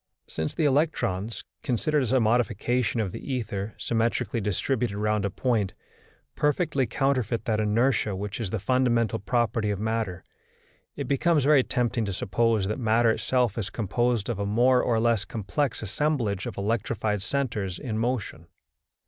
Since 0.25 0.55
the 0.55 0.65
electrons, 0.65 1.43
considered 1.61 2.01
as 2.01 2.11
a 2.11 2.19
modification 2.19 2.99
of 2.99 3.11
the 3.11 3.31
ether 3.31 3.75
symmetrically 3.77 4.41
distributed 4.41 4.97
round 4.97 5.25
a 5.25 5.29
point, 5.29 5.75
perfectly 6.35 6.87
counterfeit 6.87 7.45
that 7.45 7.59
inertia 7.59 8.15
which 8.15 8.39
is 8.39 8.49
the 8.49 8.57
fundamental 8.57 9.19
property 9.19 9.69
of 9.69 9.79
matter, 9.79 10.23
it 10.95 11.07
becomes 11.07 11.43
very 11.43 11.61
tempting 11.61 12.05
to 12.05 12.13
suppose 12.13 12.65
that 12.65 12.79
matter 12.79 13.11
itself 13.11 13.59
is 13.59 13.69
composed 13.69 14.27
of 14.27 14.39
a 14.39 14.45
more 14.47 14.81
or 14.81 14.99
less 14.99 15.23
complex 15.23 15.83
assemblage 15.83 16.47
of 16.47 16.57
electrified 16.57 17.21
centres 17.21 17.77
in 17.77 17.99
motion. 17.99 18.47